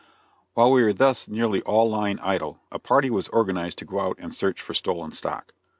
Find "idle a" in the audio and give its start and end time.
2.21-2.79